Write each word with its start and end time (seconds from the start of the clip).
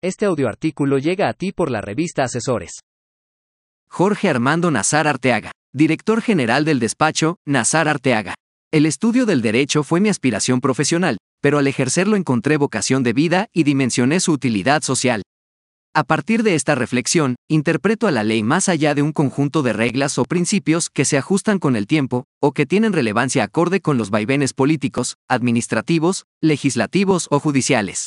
Este 0.00 0.26
audioartículo 0.26 0.98
llega 0.98 1.28
a 1.28 1.32
ti 1.32 1.50
por 1.50 1.72
la 1.72 1.80
revista 1.80 2.22
Asesores. 2.22 2.82
Jorge 3.90 4.28
Armando 4.28 4.70
Nazar 4.70 5.08
Arteaga, 5.08 5.50
director 5.74 6.22
general 6.22 6.64
del 6.64 6.78
despacho, 6.78 7.38
Nazar 7.44 7.88
Arteaga. 7.88 8.34
El 8.70 8.86
estudio 8.86 9.26
del 9.26 9.42
derecho 9.42 9.82
fue 9.82 9.98
mi 9.98 10.08
aspiración 10.08 10.60
profesional, 10.60 11.16
pero 11.42 11.58
al 11.58 11.66
ejercerlo 11.66 12.14
encontré 12.14 12.58
vocación 12.58 13.02
de 13.02 13.12
vida 13.12 13.48
y 13.52 13.64
dimensioné 13.64 14.20
su 14.20 14.30
utilidad 14.30 14.82
social. 14.82 15.22
A 15.96 16.04
partir 16.04 16.44
de 16.44 16.54
esta 16.54 16.76
reflexión, 16.76 17.34
interpreto 17.48 18.06
a 18.06 18.12
la 18.12 18.22
ley 18.22 18.44
más 18.44 18.68
allá 18.68 18.94
de 18.94 19.02
un 19.02 19.10
conjunto 19.10 19.62
de 19.62 19.72
reglas 19.72 20.16
o 20.18 20.24
principios 20.24 20.90
que 20.90 21.06
se 21.06 21.18
ajustan 21.18 21.58
con 21.58 21.74
el 21.74 21.88
tiempo, 21.88 22.26
o 22.40 22.52
que 22.52 22.66
tienen 22.66 22.92
relevancia 22.92 23.42
acorde 23.42 23.80
con 23.80 23.98
los 23.98 24.10
vaivenes 24.10 24.54
políticos, 24.54 25.16
administrativos, 25.28 26.24
legislativos 26.40 27.26
o 27.32 27.40
judiciales. 27.40 28.06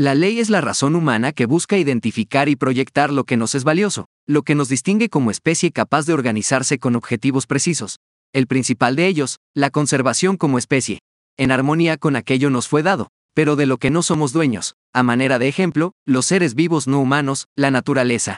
La 0.00 0.14
ley 0.14 0.38
es 0.38 0.48
la 0.48 0.60
razón 0.60 0.94
humana 0.94 1.32
que 1.32 1.44
busca 1.44 1.76
identificar 1.76 2.48
y 2.48 2.54
proyectar 2.54 3.12
lo 3.12 3.24
que 3.24 3.36
nos 3.36 3.56
es 3.56 3.64
valioso, 3.64 4.06
lo 4.28 4.44
que 4.44 4.54
nos 4.54 4.68
distingue 4.68 5.08
como 5.08 5.32
especie 5.32 5.72
capaz 5.72 6.06
de 6.06 6.12
organizarse 6.12 6.78
con 6.78 6.94
objetivos 6.94 7.48
precisos. 7.48 7.98
El 8.32 8.46
principal 8.46 8.94
de 8.94 9.08
ellos, 9.08 9.40
la 9.56 9.70
conservación 9.70 10.36
como 10.36 10.56
especie, 10.56 11.00
en 11.36 11.50
armonía 11.50 11.96
con 11.96 12.14
aquello 12.14 12.48
nos 12.48 12.68
fue 12.68 12.84
dado, 12.84 13.08
pero 13.34 13.56
de 13.56 13.66
lo 13.66 13.78
que 13.78 13.90
no 13.90 14.02
somos 14.02 14.32
dueños, 14.32 14.74
a 14.94 15.02
manera 15.02 15.40
de 15.40 15.48
ejemplo, 15.48 15.90
los 16.06 16.26
seres 16.26 16.54
vivos 16.54 16.86
no 16.86 17.00
humanos, 17.00 17.46
la 17.56 17.72
naturaleza. 17.72 18.36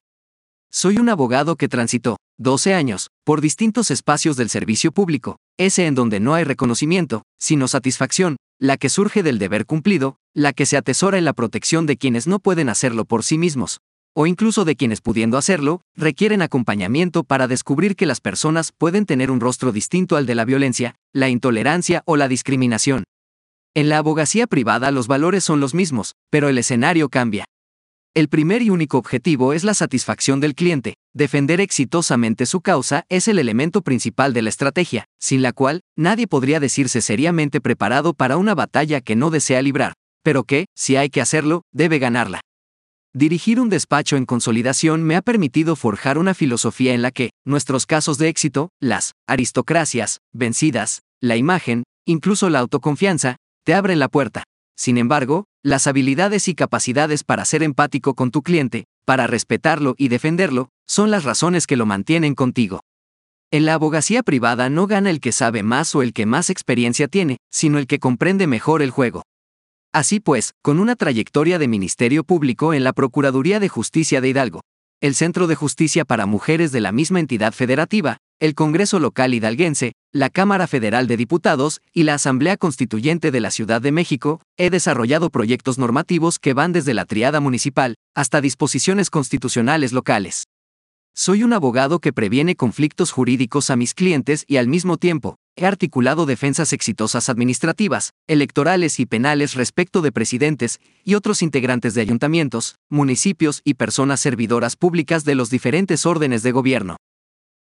Soy 0.73 0.97
un 0.97 1.11
abogado 1.11 1.57
que 1.57 1.69
transitó, 1.69 2.17
12 2.39 2.73
años, 2.73 3.09
por 3.23 3.43
distintos 3.43 3.91
espacios 3.91 4.39
del 4.39 4.49
servicio 4.49 4.93
público, 4.93 5.37
ese 5.59 5.85
en 5.85 5.95
donde 5.95 6.21
no 6.21 6.33
hay 6.33 6.45
reconocimiento, 6.45 7.21
sino 7.39 7.69
satisfacción, 7.69 8.37
la 8.61 8.77
que 8.77 8.91
surge 8.91 9.23
del 9.23 9.39
deber 9.39 9.65
cumplido, 9.65 10.19
la 10.35 10.53
que 10.53 10.67
se 10.67 10.77
atesora 10.77 11.17
en 11.17 11.25
la 11.25 11.33
protección 11.33 11.87
de 11.87 11.97
quienes 11.97 12.27
no 12.27 12.41
pueden 12.41 12.69
hacerlo 12.69 13.07
por 13.07 13.25
sí 13.25 13.39
mismos, 13.39 13.81
o 14.15 14.27
incluso 14.27 14.67
de 14.67 14.77
quienes 14.77 15.01
pudiendo 15.01 15.39
hacerlo, 15.39 15.81
requieren 15.97 16.43
acompañamiento 16.43 17.25
para 17.25 17.49
descubrir 17.49 17.97
que 17.97 18.05
las 18.05 18.21
personas 18.21 18.73
pueden 18.77 19.07
tener 19.07 19.31
un 19.31 19.41
rostro 19.41 19.73
distinto 19.73 20.17
al 20.17 20.27
de 20.27 20.35
la 20.35 20.45
violencia, 20.45 20.95
la 21.15 21.31
intolerancia 21.31 22.03
o 22.05 22.19
la 22.19 22.29
discriminación. 22.29 23.05
En 23.75 23.89
la 23.89 23.97
abogacía 23.97 24.47
privada 24.47 24.91
los 24.91 25.07
valores 25.07 25.43
son 25.43 25.61
los 25.61 25.75
mismos, 25.75 26.15
pero 26.29 26.51
el 26.51 26.59
escenario 26.59 27.09
cambia. 27.09 27.47
El 28.13 28.29
primer 28.29 28.61
y 28.61 28.71
único 28.71 28.99
objetivo 28.99 29.53
es 29.53 29.63
la 29.63 29.73
satisfacción 29.73 30.41
del 30.41 30.57
cliente. 30.57 30.95
Defender 31.15 31.61
exitosamente 31.61 32.45
su 32.45 32.61
causa 32.61 33.05
es 33.09 33.29
el 33.29 33.39
elemento 33.39 33.83
principal 33.83 34.33
de 34.33 34.43
la 34.43 34.49
estrategia, 34.49 35.05
sin 35.21 35.43
la 35.43 35.53
cual 35.53 35.83
nadie 35.97 36.27
podría 36.27 36.59
decirse 36.59 37.03
seriamente 37.03 37.61
preparado 37.61 38.13
para 38.13 38.37
una 38.37 38.57
batalla 38.57 39.01
que 39.01 39.15
no 39.15 39.31
desea 39.31 39.63
librar, 39.63 39.93
pero 40.25 40.43
que, 40.43 40.67
si 40.75 40.97
hay 40.97 41.09
que 41.09 41.21
hacerlo, 41.21 41.63
debe 41.73 42.01
ganarla. 42.01 42.41
Dirigir 43.15 43.61
un 43.61 43.69
despacho 43.69 44.17
en 44.17 44.27
consolidación 44.27 45.05
me 45.05 45.15
ha 45.15 45.23
permitido 45.23 45.77
forjar 45.77 46.19
una 46.19 46.35
filosofía 46.35 46.95
en 46.95 47.03
la 47.03 47.13
que, 47.13 47.31
nuestros 47.45 47.87
casos 47.87 48.19
de 48.19 48.27
éxito, 48.27 48.71
las 48.81 49.13
aristocracias, 49.29 50.19
vencidas, 50.33 51.03
la 51.21 51.37
imagen, 51.37 51.85
incluso 52.07 52.51
la 52.51 52.59
autoconfianza, 52.59 53.37
te 53.65 53.73
abren 53.73 54.01
la 54.01 54.09
puerta. 54.09 54.43
Sin 54.81 54.97
embargo, 54.97 55.45
las 55.63 55.87
habilidades 55.87 56.49
y 56.49 56.55
capacidades 56.55 57.23
para 57.23 57.45
ser 57.45 57.63
empático 57.63 58.15
con 58.15 58.31
tu 58.31 58.41
cliente, 58.41 58.87
para 59.05 59.27
respetarlo 59.27 59.95
y 59.99 60.09
defenderlo, 60.09 60.71
son 60.89 61.11
las 61.11 61.25
razones 61.25 61.67
que 61.67 61.77
lo 61.77 61.85
mantienen 61.85 62.35
contigo. 62.35 62.81
En 63.51 63.67
la 63.67 63.75
abogacía 63.75 64.23
privada 64.23 64.71
no 64.71 64.87
gana 64.87 65.11
el 65.11 65.21
que 65.21 65.33
sabe 65.33 65.63
más 65.63 65.95
o 65.95 66.01
el 66.01 66.15
que 66.15 66.25
más 66.25 66.49
experiencia 66.49 67.09
tiene, 67.09 67.37
sino 67.53 67.77
el 67.77 67.87
que 67.87 67.99
comprende 67.99 68.47
mejor 68.47 68.81
el 68.81 68.91
juego. 68.91 69.21
Así 69.93 70.19
pues, 70.19 70.53
con 70.63 70.81
una 70.81 70.97
trayectoria 70.97 71.59
de 71.59 71.69
Ministerio 71.69 72.25
Público 72.25 72.73
en 72.73 72.83
la 72.83 72.95
Procuraduría 72.95 73.61
de 73.61 73.69
Justicia 73.69 74.23
de 74.23 74.31
Hidalgo, 74.31 74.63
el 75.01 75.15
Centro 75.15 75.47
de 75.47 75.55
Justicia 75.55 76.05
para 76.05 76.27
Mujeres 76.27 76.73
de 76.73 76.81
la 76.81 76.93
misma 76.93 77.21
entidad 77.21 77.55
federativa, 77.55 78.19
el 78.39 78.55
Congreso 78.55 79.01
Local 79.01 79.33
Hidalguense, 79.33 79.93
la 80.13 80.29
Cámara 80.29 80.67
Federal 80.67 81.07
de 81.07 81.17
Diputados 81.17 81.81
y 81.95 82.03
la 82.03 82.15
Asamblea 82.15 82.59
Constituyente 82.59 83.31
de 83.31 83.41
la 83.41 83.51
Ciudad 83.51 83.81
de 83.81 83.93
México, 83.93 84.43
he 84.59 84.69
desarrollado 84.69 85.31
proyectos 85.31 85.79
normativos 85.79 86.39
que 86.39 86.53
van 86.53 86.73
desde 86.73 86.93
la 86.93 87.07
triada 87.07 87.41
municipal 87.41 87.95
hasta 88.15 88.43
disposiciones 88.43 89.09
constitucionales 89.09 89.93
locales. 89.93 90.45
Soy 91.15 91.45
un 91.45 91.55
abogado 91.55 91.99
que 92.01 92.13
previene 92.13 92.55
conflictos 92.55 93.11
jurídicos 93.11 93.71
a 93.71 93.77
mis 93.77 93.95
clientes 93.95 94.45
y 94.47 94.59
al 94.59 94.69
mismo 94.69 94.99
tiempo, 94.99 95.37
he 95.61 95.67
articulado 95.67 96.25
defensas 96.25 96.73
exitosas 96.73 97.29
administrativas, 97.29 98.15
electorales 98.27 98.99
y 98.99 99.05
penales 99.05 99.55
respecto 99.55 100.01
de 100.01 100.11
presidentes 100.11 100.81
y 101.05 101.15
otros 101.17 101.43
integrantes 101.43 101.93
de 101.93 102.01
ayuntamientos, 102.01 102.77
municipios 102.89 103.61
y 103.63 103.75
personas 103.75 104.21
servidoras 104.21 104.77
públicas 104.77 105.25
de 105.27 105.35
los 105.35 105.51
diferentes 105.51 106.07
órdenes 106.07 106.43
de 106.43 106.53
gobierno. 106.53 106.97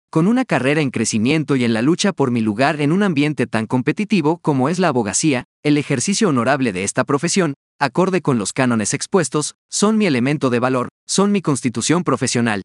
Con 0.08 0.28
una 0.28 0.46
carrera 0.46 0.80
en 0.80 0.90
crecimiento 0.90 1.56
y 1.56 1.64
en 1.64 1.74
la 1.74 1.82
lucha 1.82 2.14
por 2.14 2.30
mi 2.30 2.40
lugar 2.40 2.80
en 2.80 2.90
un 2.90 3.02
ambiente 3.02 3.46
tan 3.46 3.66
competitivo 3.66 4.38
como 4.38 4.70
es 4.70 4.78
la 4.78 4.88
abogacía, 4.88 5.44
el 5.62 5.76
ejercicio 5.76 6.30
honorable 6.30 6.72
de 6.72 6.84
esta 6.84 7.04
profesión, 7.04 7.52
acorde 7.78 8.22
con 8.22 8.38
los 8.38 8.54
cánones 8.54 8.94
expuestos, 8.94 9.56
son 9.68 9.98
mi 9.98 10.06
elemento 10.06 10.48
de 10.48 10.58
valor, 10.58 10.88
son 11.06 11.32
mi 11.32 11.42
constitución 11.42 12.02
profesional. 12.02 12.62